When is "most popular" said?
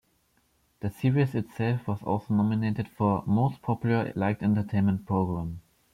3.27-4.11